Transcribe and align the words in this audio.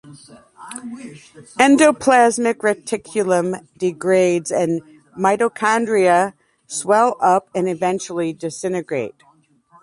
Endoplasmic 1.61 2.55
reticulum 2.67 3.67
degrades 3.77 4.51
and 4.51 4.81
mitochondria 5.15 6.33
swell 6.65 7.17
up 7.21 7.49
and 7.53 7.69
eventually 7.69 8.33
disintegrate. 8.33 9.21